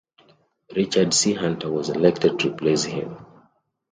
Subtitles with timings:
[0.75, 1.35] Richard C.
[1.35, 3.23] Hunter was elected to replace him.